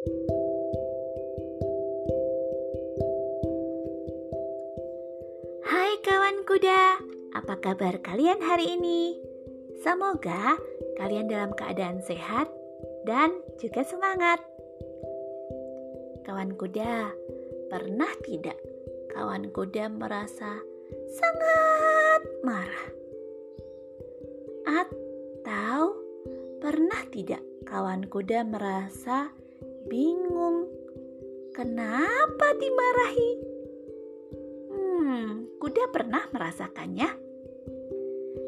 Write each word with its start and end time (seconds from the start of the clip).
Hai 0.00 0.08
kawan 6.00 6.40
kuda, 6.48 7.04
apa 7.36 7.60
kabar 7.60 8.00
kalian 8.00 8.40
hari 8.40 8.80
ini? 8.80 9.20
Semoga 9.84 10.56
kalian 10.96 11.28
dalam 11.28 11.52
keadaan 11.52 12.00
sehat 12.00 12.48
dan 13.04 13.44
juga 13.60 13.84
semangat. 13.84 14.40
Kawan 16.24 16.56
kuda, 16.56 17.12
pernah 17.68 18.12
tidak 18.24 18.56
kawan 19.12 19.52
kuda 19.52 19.92
merasa 19.92 20.64
sangat 21.12 22.22
marah? 22.40 22.88
Atau 24.64 25.92
pernah 26.64 27.04
tidak 27.12 27.44
kawan 27.68 28.08
kuda 28.08 28.48
merasa 28.48 29.36
bingung 29.88 30.68
kenapa 31.56 32.46
dimarahi? 32.58 33.50
kuda 35.60 35.92
pernah 35.92 36.24
merasakannya? 36.32 37.10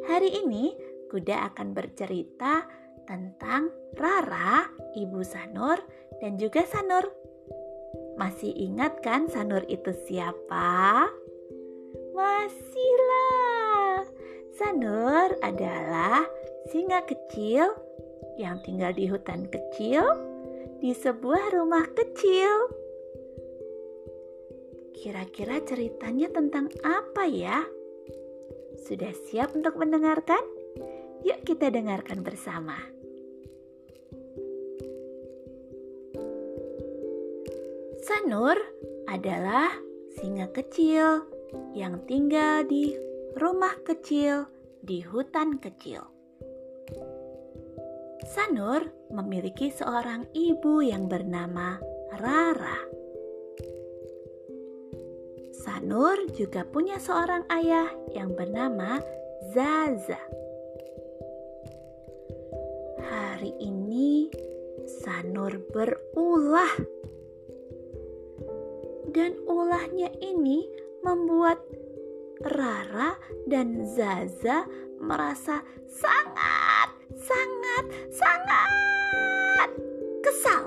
Hari 0.09 0.31
ini 0.43 0.73
kuda 1.13 1.53
akan 1.53 1.77
bercerita 1.77 2.65
tentang 3.05 3.69
Rara, 3.95 4.65
Ibu 4.97 5.21
Sanur, 5.21 5.77
dan 6.25 6.41
juga 6.41 6.65
Sanur. 6.65 7.05
Masih 8.17 8.51
ingat 8.57 9.05
kan 9.05 9.29
Sanur 9.29 9.61
itu 9.69 9.93
siapa? 10.09 11.07
Masihlah. 12.17 14.09
Sanur 14.57 15.37
adalah 15.45 16.25
singa 16.73 17.05
kecil 17.05 17.77
yang 18.41 18.57
tinggal 18.65 18.97
di 18.97 19.05
hutan 19.05 19.45
kecil 19.53 20.32
di 20.83 20.91
sebuah 20.91 21.55
rumah 21.55 21.87
kecil. 21.95 22.75
Kira-kira 24.99 25.63
ceritanya 25.63 26.27
tentang 26.35 26.67
apa 26.83 27.23
ya? 27.31 27.63
Sudah 28.83 29.15
siap 29.15 29.55
untuk 29.55 29.79
mendengarkan? 29.79 30.43
Yuk 31.23 31.47
kita 31.47 31.71
dengarkan 31.71 32.27
bersama. 32.27 32.75
Sanur 38.03 38.59
adalah 39.07 39.71
singa 40.19 40.51
kecil 40.51 41.31
yang 41.79 42.03
tinggal 42.11 42.67
di 42.67 42.91
rumah 43.39 43.79
kecil 43.87 44.51
di 44.83 44.99
hutan 44.99 45.63
kecil. 45.63 46.03
Sanur 48.23 48.87
memiliki 49.11 49.75
seorang 49.75 50.31
ibu 50.31 50.79
yang 50.79 51.11
bernama 51.11 51.83
Rara. 52.23 52.79
Sanur 55.51 56.31
juga 56.35 56.63
punya 56.63 57.03
seorang 57.03 57.43
ayah 57.51 57.91
yang 58.15 58.35
bernama 58.39 59.03
Zaza. 59.51 60.23
Hari 63.03 63.53
ini 63.59 64.31
Sanur 65.03 65.59
berulah. 65.75 66.75
Dan 69.13 69.35
ulahnya 69.51 70.09
ini 70.23 70.65
membuat 71.03 71.59
Rara 72.43 73.19
dan 73.51 73.87
Zaza 73.87 74.67
merasa 75.03 75.63
sangat, 75.91 76.91
sangat, 77.19 77.62
sangat 78.13 79.71
kesal. 80.21 80.63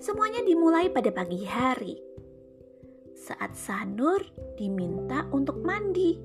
Semuanya 0.00 0.40
dimulai 0.46 0.88
pada 0.88 1.12
pagi 1.12 1.44
hari. 1.44 1.98
Saat 3.20 3.52
Sanur 3.52 4.24
diminta 4.56 5.28
untuk 5.28 5.60
mandi. 5.60 6.16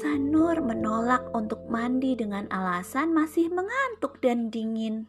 Sanur 0.00 0.58
menolak 0.64 1.30
untuk 1.36 1.68
mandi 1.68 2.16
dengan 2.16 2.48
alasan 2.48 3.12
masih 3.12 3.52
mengantuk 3.52 4.18
dan 4.24 4.48
dingin. 4.48 5.06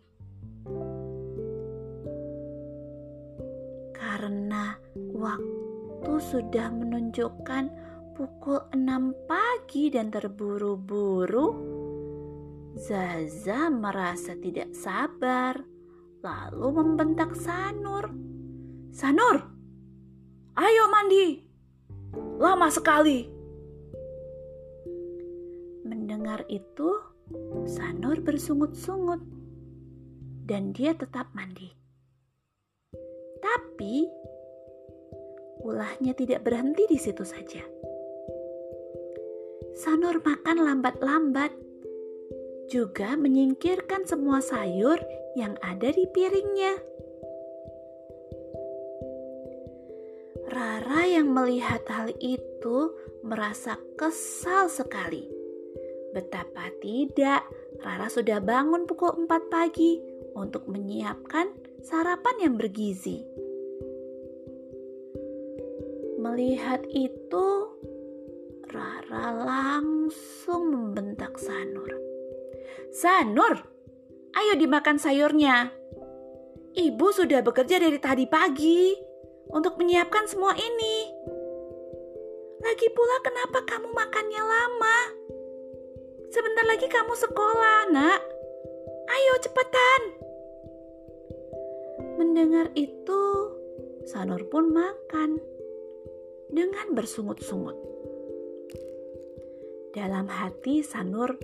Karena 3.96 4.76
waktu 5.16 5.57
sudah 6.18 6.74
menunjukkan 6.74 7.70
pukul 8.18 8.62
6 8.74 9.30
pagi 9.30 9.94
dan 9.94 10.10
terburu-buru, 10.10 11.48
Zaza 12.78 13.70
merasa 13.74 14.38
tidak 14.38 14.74
sabar, 14.74 15.58
lalu 16.22 16.68
membentak 16.78 17.34
Sanur. 17.38 18.10
Sanur, 18.94 19.38
ayo 20.58 20.84
mandi. 20.90 21.42
Lama 22.38 22.70
sekali. 22.70 23.30
Mendengar 25.86 26.46
itu, 26.50 26.98
Sanur 27.66 28.22
bersungut-sungut 28.22 29.22
dan 30.46 30.74
dia 30.74 30.94
tetap 30.98 31.30
mandi. 31.38 31.70
Tapi 33.38 34.06
ulahnya 35.68 36.16
tidak 36.16 36.48
berhenti 36.48 36.88
di 36.88 36.96
situ 36.96 37.28
saja. 37.28 37.60
Sanur 39.76 40.24
makan 40.24 40.64
lambat-lambat 40.64 41.52
juga 42.72 43.20
menyingkirkan 43.20 44.08
semua 44.08 44.40
sayur 44.40 44.98
yang 45.36 45.60
ada 45.60 45.92
di 45.92 46.08
piringnya. 46.08 46.74
Rara 50.48 51.04
yang 51.04 51.36
melihat 51.36 51.84
hal 51.92 52.16
itu 52.24 52.96
merasa 53.22 53.76
kesal 54.00 54.72
sekali. 54.72 55.28
Betapa 56.16 56.72
tidak, 56.80 57.44
Rara 57.84 58.08
sudah 58.08 58.40
bangun 58.40 58.88
pukul 58.88 59.28
4 59.28 59.52
pagi 59.52 60.00
untuk 60.34 60.66
menyiapkan 60.72 61.52
sarapan 61.84 62.50
yang 62.50 62.56
bergizi. 62.56 63.47
Melihat 66.28 66.84
itu, 66.92 67.48
Rara 68.68 69.32
langsung 69.32 70.76
membentak 70.76 71.40
Sanur. 71.40 71.88
Sanur, 72.92 73.64
ayo 74.36 74.60
dimakan 74.60 75.00
sayurnya. 75.00 75.72
Ibu 76.76 77.08
sudah 77.16 77.40
bekerja 77.40 77.80
dari 77.80 77.96
tadi 78.04 78.28
pagi 78.28 78.92
untuk 79.56 79.80
menyiapkan 79.80 80.28
semua 80.28 80.52
ini. 80.60 81.16
Lagi 82.60 82.92
pula 82.92 83.24
kenapa 83.24 83.64
kamu 83.64 83.88
makannya 83.96 84.44
lama? 84.44 85.00
Sebentar 86.28 86.68
lagi 86.68 86.92
kamu 86.92 87.14
sekolah, 87.24 87.88
nak. 87.96 88.20
Ayo 89.16 89.34
cepetan. 89.48 90.02
Mendengar 92.20 92.68
itu, 92.76 93.24
Sanur 94.04 94.44
pun 94.52 94.76
makan 94.76 95.57
dengan 96.52 96.96
bersungut-sungut. 96.96 97.78
Dalam 99.92 100.30
hati 100.30 100.86
Sanur 100.86 101.36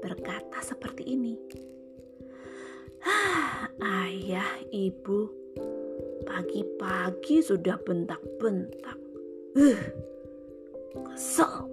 berkata 0.00 0.60
seperti 0.60 1.04
ini. 1.08 1.34
Ah, 3.00 3.68
ayah, 4.04 4.60
ibu, 4.68 5.28
pagi-pagi 6.28 7.40
sudah 7.40 7.80
bentak-bentak. 7.80 8.98
Uh, 9.56 9.82
kesel. 11.10 11.68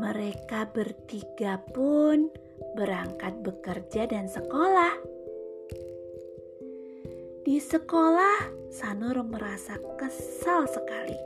Mereka 0.00 0.72
bertiga 0.74 1.60
pun 1.70 2.32
berangkat 2.74 3.46
bekerja 3.46 4.10
dan 4.10 4.26
sekolah. 4.26 5.09
Di 7.50 7.58
sekolah, 7.58 8.70
Sanur 8.70 9.26
merasa 9.26 9.74
kesal 9.98 10.70
sekali 10.70 11.18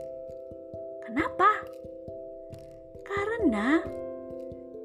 Kenapa? 1.05 1.45
Karena 3.05 3.85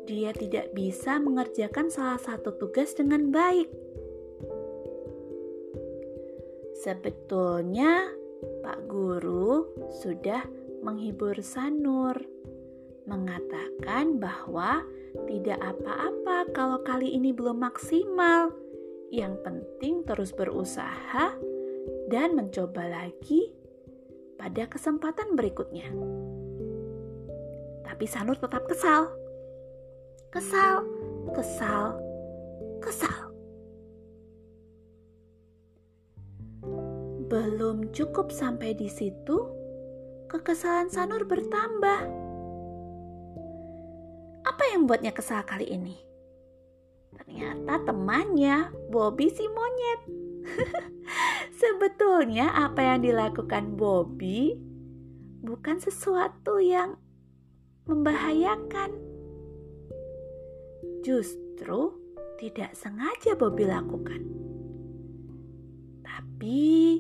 dia 0.05 0.37
tidak 0.37 0.77
bisa 0.77 1.17
mengerjakan 1.17 1.89
salah 1.89 2.21
satu 2.21 2.61
tugas 2.61 2.93
dengan 2.93 3.33
baik. 3.33 3.73
Sebetulnya, 6.85 8.13
Pak 8.61 8.85
Guru 8.85 9.65
sudah 9.97 10.45
menghibur 10.85 11.41
Sanur, 11.41 12.21
mengatakan 13.09 14.21
bahwa 14.21 14.85
tidak 15.25 15.57
apa-apa 15.57 16.53
kalau 16.53 16.85
kali 16.85 17.17
ini 17.17 17.33
belum 17.33 17.65
maksimal. 17.65 18.53
Yang 19.11 19.43
penting 19.43 20.07
terus 20.07 20.31
berusaha 20.31 21.35
dan 22.07 22.39
mencoba 22.39 22.87
lagi 22.87 23.51
pada 24.39 24.71
kesempatan 24.71 25.35
berikutnya. 25.35 25.91
Tapi 27.83 28.07
Sanur 28.07 28.39
tetap 28.39 28.71
kesal. 28.71 29.11
Kesal, 30.31 30.87
kesal, 31.35 31.99
kesal. 32.79 33.35
Belum 37.27 37.91
cukup 37.91 38.31
sampai 38.31 38.79
di 38.79 38.87
situ, 38.87 39.39
kekesalan 40.31 40.87
Sanur 40.87 41.27
bertambah. 41.27 42.01
Apa 44.47 44.63
yang 44.71 44.87
membuatnya 44.87 45.11
kesal 45.11 45.43
kali 45.43 45.67
ini? 45.67 46.10
Ternyata 47.31 47.87
temannya, 47.87 48.75
Bobby 48.91 49.31
si 49.31 49.47
monyet. 49.47 50.01
Sebetulnya 51.63 52.51
apa 52.59 52.83
yang 52.83 53.07
dilakukan 53.07 53.79
Bobby 53.79 54.59
bukan 55.39 55.79
sesuatu 55.79 56.59
yang 56.59 56.99
membahayakan. 57.87 58.91
Justru 61.07 61.95
tidak 62.43 62.75
sengaja 62.75 63.39
Bobby 63.39 63.71
lakukan. 63.71 64.27
Tapi 66.03 66.99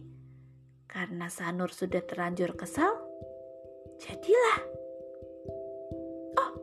karena 0.86 1.26
Sanur 1.26 1.74
sudah 1.74 2.06
terlanjur 2.06 2.54
kesal, 2.54 2.94
jadilah. 3.98 4.58
Oh, 6.38 6.54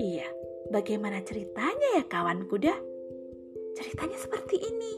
iya. 0.00 0.24
Bagaimana 0.72 1.20
ceritanya 1.20 2.00
ya 2.00 2.04
kawan 2.08 2.48
kuda? 2.48 2.93
Ceritanya 3.74 4.18
seperti 4.18 4.56
ini. 4.62 4.92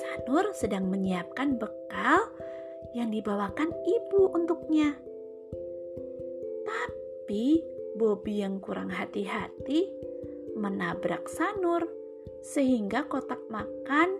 Sanur 0.00 0.52
sedang 0.56 0.88
menyiapkan 0.88 1.60
bekal 1.60 2.32
yang 2.96 3.12
dibawakan 3.12 3.70
ibu 3.84 4.32
untuknya. 4.32 4.96
Tapi 6.64 7.62
Bobby 7.94 8.42
yang 8.42 8.58
kurang 8.58 8.90
hati-hati 8.90 9.86
menabrak 10.56 11.28
Sanur 11.30 11.86
sehingga 12.40 13.04
kotak 13.06 13.44
makan 13.52 14.18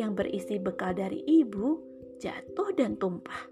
yang 0.00 0.16
berisi 0.16 0.56
bekal 0.56 0.96
dari 0.96 1.20
ibu 1.26 1.78
jatuh 2.18 2.72
dan 2.74 2.96
tumpah. 2.96 3.50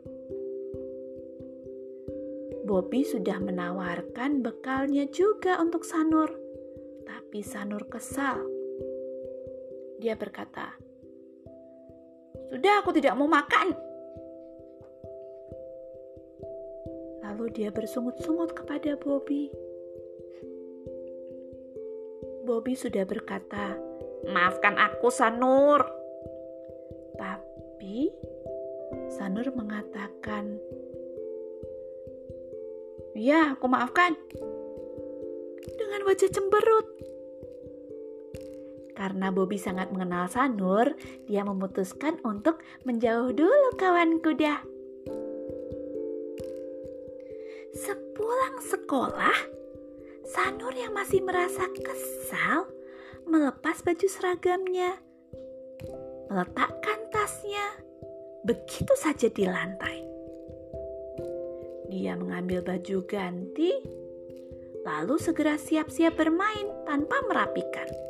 Bobby 2.67 3.07
sudah 3.07 3.39
menawarkan 3.39 4.43
bekalnya 4.43 5.07
juga 5.07 5.63
untuk 5.63 5.87
Sanur, 5.87 6.35
tapi 7.07 7.39
Sanur 7.47 7.87
kesal. 7.87 8.56
Dia 10.01 10.15
berkata, 10.17 10.75
"Sudah, 12.53 12.85
aku 12.85 12.91
tidak 12.97 13.17
mau 13.17 13.29
makan." 13.29 13.75
Lalu 17.27 17.45
dia 17.53 17.69
bersungut-sungut 17.75 18.55
kepada 18.55 18.95
Bobby. 18.97 19.51
Bobby 22.47 22.79
sudah 22.79 23.03
berkata, 23.03 23.75
"Maafkan 24.31 24.79
aku, 24.79 25.11
Sanur." 25.11 25.83
Tapi 27.19 28.13
Sanur 29.11 29.51
mengatakan, 29.57 30.61
Ya, 33.17 33.57
aku 33.57 33.65
maafkan. 33.65 34.13
Dengan 35.81 36.05
wajah 36.05 36.29
cemberut. 36.29 36.96
Karena 39.07 39.31
Bobby 39.31 39.55
sangat 39.55 39.95
mengenal 39.95 40.27
Sanur, 40.27 40.99
dia 41.31 41.47
memutuskan 41.47 42.19
untuk 42.27 42.59
menjauh 42.83 43.31
dulu 43.31 43.71
kawan 43.79 44.19
kuda. 44.19 44.67
Sepulang 47.71 48.59
sekolah, 48.67 49.39
Sanur 50.27 50.75
yang 50.75 50.91
masih 50.91 51.23
merasa 51.23 51.71
kesal 51.71 52.67
melepas 53.31 53.79
baju 53.87 54.07
seragamnya, 54.11 54.99
meletakkan 56.27 56.99
tasnya, 57.15 57.79
begitu 58.43 58.91
saja 58.99 59.31
di 59.31 59.47
lantai. 59.47 60.03
Dia 61.95 62.19
mengambil 62.19 62.59
baju 62.59 63.07
ganti, 63.07 63.71
lalu 64.83 65.15
segera 65.23 65.55
siap-siap 65.55 66.19
bermain 66.19 66.67
tanpa 66.91 67.23
merapikan. 67.31 68.06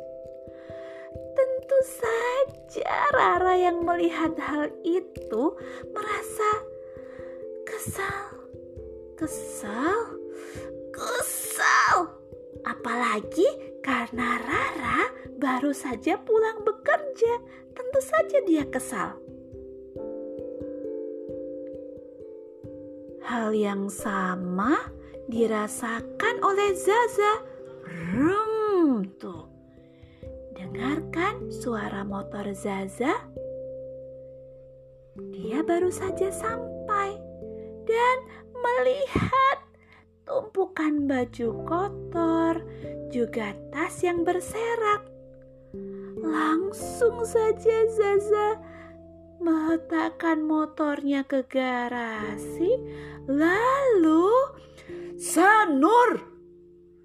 Saja 1.87 2.91
Rara 3.15 3.55
yang 3.55 3.87
melihat 3.87 4.35
hal 4.35 4.67
itu 4.83 5.55
merasa 5.95 6.49
kesal, 7.63 8.27
kesal, 9.15 10.19
kesal. 10.91 12.11
Apalagi 12.67 13.47
karena 13.79 14.35
Rara 14.43 15.07
baru 15.39 15.71
saja 15.71 16.19
pulang 16.19 16.67
bekerja, 16.67 17.33
tentu 17.71 17.99
saja 18.03 18.37
dia 18.43 18.67
kesal. 18.67 19.15
Hal 23.23 23.55
yang 23.55 23.87
sama 23.87 24.75
dirasakan 25.31 26.35
oleh 26.43 26.75
Zaza. 26.75 27.33
Rum. 28.11 28.56
Dengarkan 30.67 31.47
suara 31.47 32.03
motor 32.03 32.51
Zaza. 32.51 33.23
Dia 35.31 35.63
baru 35.63 35.87
saja 35.87 36.27
sampai 36.27 37.15
dan 37.87 38.17
melihat 38.51 39.63
tumpukan 40.27 41.07
baju 41.07 41.47
kotor, 41.63 42.67
juga 43.15 43.55
tas 43.71 44.03
yang 44.03 44.27
berserak. 44.27 45.07
Langsung 46.19 47.23
saja 47.23 47.87
Zaza 47.87 48.59
meletakkan 49.39 50.43
motornya 50.43 51.23
ke 51.23 51.47
garasi, 51.47 52.75
lalu 53.23 54.27
Sanur, 55.15 56.27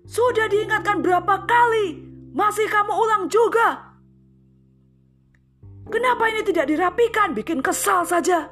sudah 0.03 0.50
diingatkan 0.50 0.99
berapa 0.99 1.47
kali? 1.47 2.12
Masih 2.32 2.64
kamu 2.69 2.93
ulang 2.96 3.25
juga? 3.29 3.93
Kenapa 5.93 6.32
ini 6.32 6.40
tidak 6.40 6.67
dirapikan? 6.73 7.37
Bikin 7.37 7.61
kesal 7.61 8.08
saja. 8.08 8.49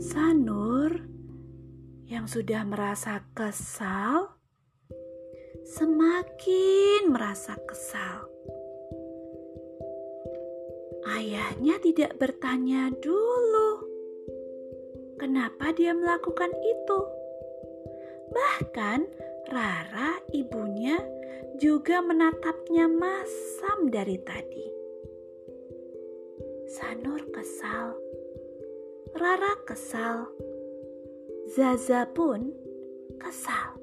Sanur 0.00 0.96
yang 2.08 2.24
sudah 2.24 2.64
merasa 2.64 3.20
kesal 3.36 4.32
semakin 5.66 7.12
merasa 7.12 7.58
kesal. 7.68 8.24
Ayahnya 11.06 11.76
tidak 11.84 12.16
bertanya 12.16 12.90
dulu 13.02 13.84
kenapa 15.20 15.74
dia 15.74 15.92
melakukan 15.92 16.50
itu. 16.56 16.98
Bahkan 18.30 19.25
Rara, 19.46 20.18
ibunya, 20.34 20.98
juga 21.56 22.02
menatapnya 22.02 22.90
masam 22.90 23.88
dari 23.88 24.18
tadi. 24.20 24.66
Sanur 26.66 27.22
kesal, 27.32 27.96
Rara 29.16 29.54
kesal, 29.64 30.28
Zaza 31.46 32.10
pun 32.10 32.52
kesal. 33.22 33.76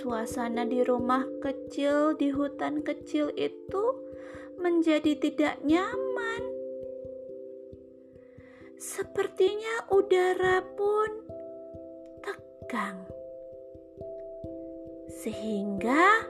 suasana 0.00 0.64
di 0.64 0.80
rumah 0.80 1.28
kecil 1.44 2.16
di 2.16 2.32
hutan 2.32 2.80
kecil 2.80 3.28
itu 3.36 3.84
menjadi 4.56 5.12
tidak 5.20 5.60
nyaman. 5.60 6.42
Sepertinya 8.80 9.92
udara 9.92 10.64
pun 10.72 11.29
tegang, 12.70 13.02
sehingga 15.10 16.22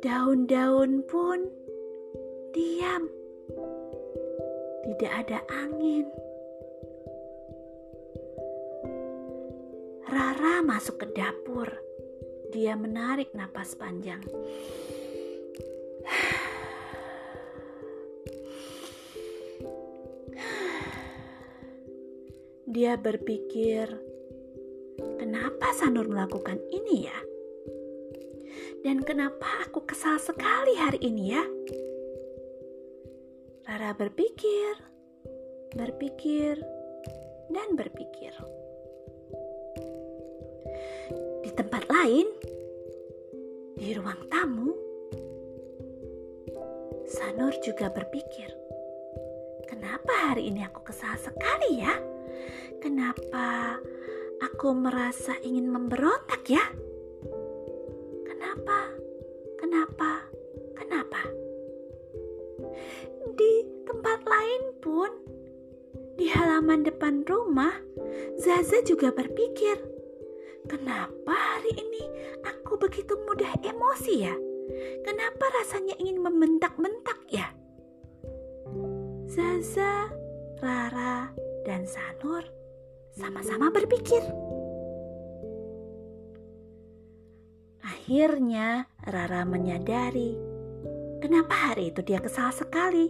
daun-daun 0.00 1.04
pun 1.04 1.44
diam, 2.56 3.04
tidak 4.88 5.12
ada 5.12 5.38
angin. 5.68 6.08
Rara 10.08 10.64
masuk 10.64 10.96
ke 11.04 11.06
dapur 11.12 11.68
dia 12.56 12.72
menarik 12.72 13.28
napas 13.36 13.76
panjang. 13.76 14.24
Dia 22.64 22.96
berpikir, 22.96 24.13
kenapa 25.34 25.74
Sanur 25.74 26.06
melakukan 26.06 26.62
ini 26.70 27.10
ya? 27.10 27.18
Dan 28.86 29.02
kenapa 29.02 29.66
aku 29.66 29.82
kesal 29.82 30.22
sekali 30.22 30.78
hari 30.78 31.02
ini 31.02 31.34
ya? 31.34 31.42
Rara 33.66 33.98
berpikir, 33.98 34.78
berpikir, 35.74 36.54
dan 37.50 37.74
berpikir. 37.74 38.30
Di 41.42 41.50
tempat 41.50 41.82
lain, 41.90 42.30
di 43.74 43.90
ruang 43.98 44.30
tamu, 44.30 44.70
Sanur 47.10 47.50
juga 47.66 47.90
berpikir, 47.90 48.54
"Kenapa 49.66 50.30
hari 50.30 50.46
ini 50.46 50.62
aku 50.62 50.86
kesal 50.86 51.18
sekali 51.18 51.82
ya? 51.82 51.98
Kenapa 52.78 53.82
aku 54.44 54.76
merasa 54.76 55.32
ingin 55.40 55.72
memberontak 55.72 56.44
ya? 56.48 56.60
Kenapa? 58.28 58.92
Kenapa? 59.56 60.10
Kenapa?" 60.76 61.22
Di 63.34 63.52
tempat 63.88 64.20
lain 64.28 64.62
pun, 64.84 65.10
di 66.20 66.28
halaman 66.28 66.84
depan 66.84 67.24
rumah, 67.24 67.72
Zaza 68.36 68.84
juga 68.84 69.10
berpikir, 69.10 69.80
"Kenapa 70.68 71.32
hari 71.32 71.72
ini 71.80 72.04
aku 72.44 72.76
begitu 72.76 73.16
mudah 73.24 73.58
emosi 73.64 74.14
ya? 74.28 74.34
Kenapa 75.04 75.44
rasanya 75.60 75.96
ingin 75.98 76.20
membentak-bentak 76.20 77.18
ya?" 77.32 77.48
Zaza, 79.24 80.12
Rara, 80.62 81.32
dan 81.66 81.88
Sanur 81.88 82.63
sama-sama 83.14 83.70
berpikir. 83.70 84.20
Akhirnya, 87.80 88.84
Rara 89.06 89.48
menyadari 89.48 90.36
kenapa 91.24 91.72
hari 91.72 91.88
itu 91.88 92.04
dia 92.04 92.20
kesal 92.20 92.52
sekali. 92.52 93.08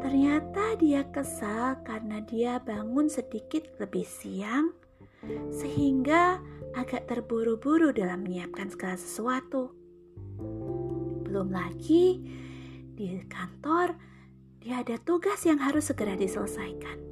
Ternyata 0.00 0.78
dia 0.78 1.02
kesal 1.10 1.82
karena 1.82 2.22
dia 2.22 2.62
bangun 2.62 3.10
sedikit 3.10 3.66
lebih 3.82 4.06
siang, 4.06 4.70
sehingga 5.50 6.38
agak 6.78 7.10
terburu-buru 7.10 7.90
dalam 7.90 8.22
menyiapkan 8.22 8.70
segala 8.70 8.94
sesuatu. 8.94 9.74
Belum 11.26 11.50
lagi 11.50 12.22
di 12.94 13.06
kantor, 13.26 13.98
dia 14.62 14.86
ada 14.86 14.98
tugas 15.02 15.42
yang 15.42 15.58
harus 15.58 15.90
segera 15.90 16.14
diselesaikan. 16.14 17.09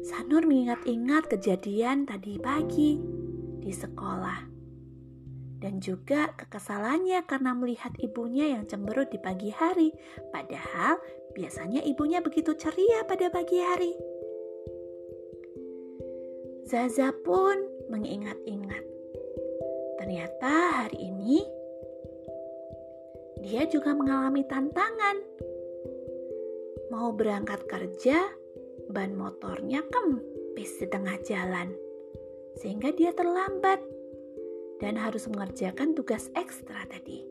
Sanur 0.00 0.48
mengingat-ingat 0.48 1.28
kejadian 1.28 2.08
tadi 2.08 2.40
pagi 2.40 2.96
di 3.60 3.68
sekolah 3.68 4.48
dan 5.60 5.76
juga 5.76 6.32
kekesalannya 6.40 7.20
karena 7.28 7.52
melihat 7.52 7.92
ibunya 8.00 8.56
yang 8.56 8.64
cemberut 8.64 9.12
di 9.12 9.20
pagi 9.20 9.52
hari, 9.52 9.92
padahal 10.32 10.96
biasanya 11.36 11.84
ibunya 11.84 12.24
begitu 12.24 12.56
ceria 12.56 13.04
pada 13.04 13.28
pagi 13.28 13.60
hari. 13.60 13.92
Zaza 16.64 17.12
pun 17.12 17.60
mengingat-ingat, 17.92 18.84
ternyata 20.00 20.80
hari 20.80 21.12
ini 21.12 21.44
dia 23.44 23.68
juga 23.68 23.92
mengalami 23.92 24.48
tantangan. 24.48 25.16
Mau 26.88 27.12
berangkat 27.12 27.68
kerja, 27.68 28.39
ban 28.90 29.14
motornya 29.14 29.86
kempis 29.86 30.82
di 30.82 30.86
tengah 30.90 31.16
jalan, 31.22 31.70
sehingga 32.58 32.90
dia 32.90 33.14
terlambat 33.14 33.78
dan 34.82 34.98
harus 34.98 35.30
mengerjakan 35.30 35.94
tugas 35.94 36.28
ekstra 36.34 36.82
tadi. 36.90 37.22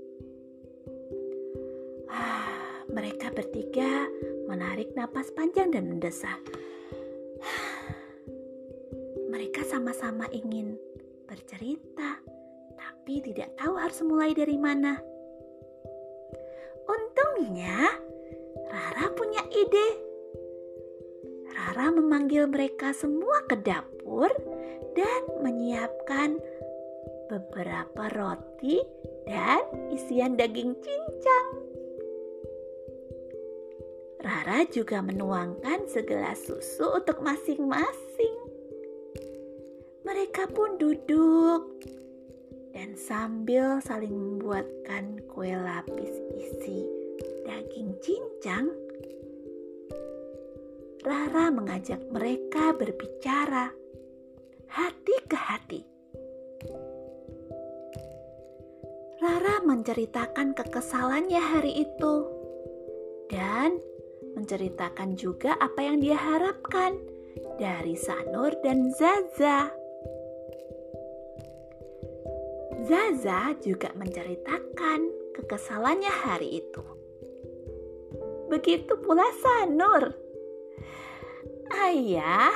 Ah, 2.10 2.88
mereka 2.90 3.30
bertiga 3.30 4.08
menarik 4.50 4.96
napas 4.98 5.30
panjang 5.36 5.70
dan 5.70 5.92
mendesah. 5.92 6.40
Mereka 9.30 9.62
sama-sama 9.68 10.26
ingin 10.34 10.74
bercerita, 11.30 12.18
tapi 12.80 13.22
tidak 13.22 13.54
tahu 13.62 13.78
harus 13.78 14.02
mulai 14.02 14.34
dari 14.34 14.58
mana. 14.58 14.98
Untungnya, 16.90 17.86
Rara 18.74 19.06
punya 19.14 19.46
ide. 19.54 20.09
Rara 21.70 21.94
memanggil 21.94 22.50
mereka 22.50 22.98
semua 22.98 23.46
ke 23.46 23.54
dapur 23.62 24.26
dan 24.98 25.22
menyiapkan 25.46 26.42
beberapa 27.30 28.10
roti, 28.10 28.82
dan 29.30 29.62
isian 29.94 30.34
daging 30.34 30.74
cincang. 30.82 31.48
Rara 34.18 34.66
juga 34.66 35.06
menuangkan 35.06 35.86
segelas 35.86 36.42
susu 36.42 36.90
untuk 36.90 37.22
masing-masing. 37.22 38.36
Mereka 40.10 40.50
pun 40.50 40.82
duduk 40.82 41.86
dan 42.74 42.98
sambil 42.98 43.78
saling 43.86 44.18
membuatkan 44.18 45.22
kue 45.30 45.54
lapis 45.54 46.18
isi 46.34 46.82
daging 47.46 47.94
cincang, 48.02 48.74
Rara 51.00 51.48
mengajak 51.48 52.04
mereka 52.12 52.76
berbicara 52.76 53.72
hati 54.68 55.16
ke 55.32 55.38
hati. 55.40 55.82
Rara 59.24 59.64
menceritakan 59.64 60.52
kekesalannya 60.60 61.40
hari 61.40 61.88
itu 61.88 62.16
dan 63.32 63.80
menceritakan 64.36 65.16
juga 65.16 65.56
apa 65.64 65.80
yang 65.88 66.04
dia 66.04 66.20
harapkan 66.20 67.00
dari 67.56 67.96
Sanur 67.96 68.52
dan 68.60 68.92
Zaza. 68.92 69.72
Zaza 72.84 73.56
juga 73.64 73.96
menceritakan 73.96 75.00
kekesalannya 75.40 76.12
hari 76.28 76.60
itu. 76.60 76.84
Begitu 78.52 79.00
pula 79.00 79.24
Sanur. 79.40 80.29
Ayah, 81.70 82.54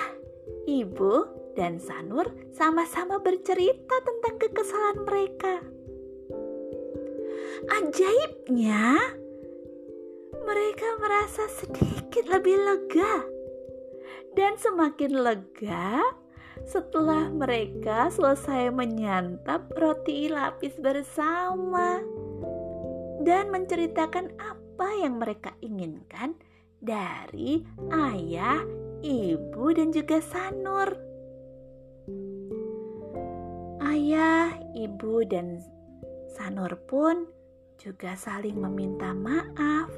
ibu, 0.65 1.25
dan 1.53 1.77
Sanur 1.77 2.34
sama-sama 2.53 3.22
bercerita 3.22 3.96
tentang 4.01 4.36
kekesalan 4.41 4.98
mereka. 5.05 5.53
Ajaibnya, 7.70 8.98
mereka 10.43 10.88
merasa 10.98 11.46
sedikit 11.53 12.25
lebih 12.27 12.58
lega, 12.58 13.24
dan 14.34 14.58
semakin 14.58 15.13
lega 15.13 16.01
setelah 16.65 17.29
mereka 17.29 18.10
selesai 18.10 18.74
menyantap 18.74 19.70
roti 19.77 20.29
lapis 20.29 20.77
bersama 20.77 22.01
dan 23.24 23.50
menceritakan 23.50 24.36
apa 24.38 24.88
yang 25.00 25.22
mereka 25.22 25.55
inginkan 25.63 26.36
dari 26.84 27.63
ayah, 27.96 28.60
ibu, 29.04 29.76
dan 29.76 29.92
juga 29.92 30.24
Sanur. 30.24 30.96
Ayah, 33.84 34.56
ibu, 34.74 35.28
dan 35.28 35.60
Sanur 36.32 36.74
pun 36.88 37.28
juga 37.78 38.16
saling 38.16 38.56
meminta 38.56 39.12
maaf 39.12 39.92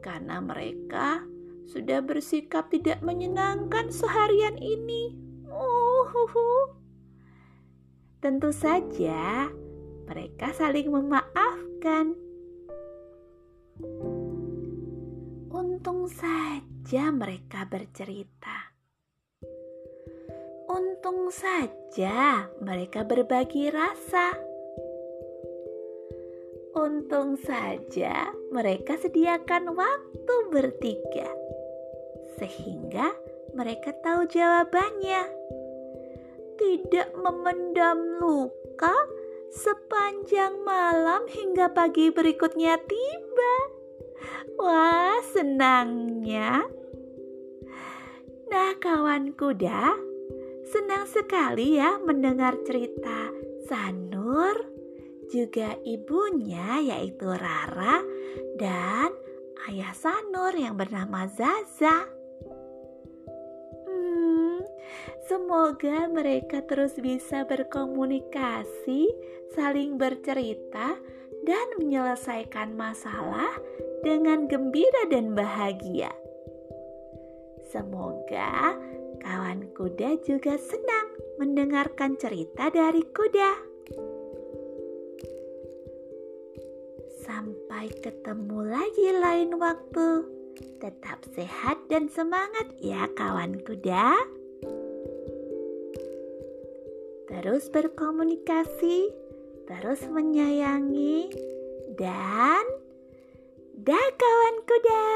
karena 0.00 0.40
mereka 0.40 1.20
sudah 1.68 2.00
bersikap 2.02 2.72
tidak 2.72 2.98
menyenangkan 3.04 3.92
seharian 3.92 4.56
ini. 4.58 5.14
Uhuhu. 5.46 6.74
Tentu 8.24 8.50
saja 8.50 9.52
mereka 10.08 10.50
saling 10.56 10.90
memaafkan. 10.90 12.16
Untung 15.54 16.10
saja 16.90 17.14
mereka 17.14 17.70
bercerita. 17.70 18.74
Untung 20.66 21.30
saja 21.30 22.50
mereka 22.58 23.06
berbagi 23.06 23.70
rasa 23.70 24.34
Untung 26.74 27.38
saja 27.46 28.34
mereka 28.50 28.98
sediakan 28.98 29.78
waktu 29.78 30.34
bertiga, 30.50 31.30
sehingga 32.42 33.14
mereka 33.54 33.94
tahu 34.02 34.26
jawabannya. 34.26 35.30
Tidak 36.58 37.14
memendam 37.14 38.18
luka 38.18 38.98
sepanjang 39.54 40.58
malam 40.66 41.22
hingga 41.30 41.70
pagi 41.70 42.10
berikutnya 42.10 42.82
tiba. 42.82 43.54
Wah, 44.58 45.22
senangnya. 45.30 46.79
Nah, 48.50 48.74
kawan 48.82 49.38
kuda, 49.38 49.94
senang 50.66 51.06
sekali 51.06 51.78
ya 51.78 52.02
mendengar 52.02 52.58
cerita 52.66 53.30
Sanur 53.70 54.58
juga 55.30 55.78
ibunya 55.86 56.82
yaitu 56.82 57.30
Rara 57.30 58.02
dan 58.58 59.14
ayah 59.70 59.94
Sanur 59.94 60.50
yang 60.58 60.74
bernama 60.74 61.30
Zaza. 61.30 62.10
Hmm, 63.86 64.66
semoga 65.30 66.10
mereka 66.10 66.66
terus 66.66 66.98
bisa 66.98 67.46
berkomunikasi, 67.46 69.06
saling 69.54 69.94
bercerita, 69.94 70.98
dan 71.46 71.66
menyelesaikan 71.78 72.74
masalah 72.74 73.54
dengan 74.02 74.50
gembira 74.50 75.06
dan 75.06 75.38
bahagia. 75.38 76.10
Semoga 77.70 78.74
kawan 79.22 79.70
kuda 79.78 80.18
juga 80.26 80.58
senang 80.58 81.06
mendengarkan 81.38 82.18
cerita 82.18 82.66
dari 82.66 83.06
kuda. 83.14 83.50
Sampai 87.22 87.94
ketemu 88.02 88.66
lagi 88.66 89.14
lain 89.14 89.54
waktu. 89.62 90.26
Tetap 90.82 91.22
sehat 91.30 91.78
dan 91.86 92.10
semangat 92.10 92.74
ya 92.82 93.06
kawan 93.14 93.62
kuda. 93.62 94.18
Terus 97.30 97.70
berkomunikasi, 97.70 99.14
terus 99.70 100.02
menyayangi, 100.10 101.30
dan 101.94 102.66
dah 103.78 104.08
kawan 104.18 104.56
kuda. 104.66 105.06